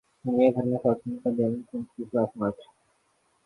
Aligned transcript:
دنیا 0.25 0.49
بھر 0.55 0.63
میں 0.63 0.77
خواتین 0.77 1.17
کا 1.17 1.29
ڈونلڈ 1.29 1.61
ٹرمپ 1.67 1.87
کے 1.95 2.03
خلاف 2.03 2.29
مارچ 2.35 2.55